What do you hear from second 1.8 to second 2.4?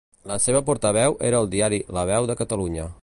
La Veu de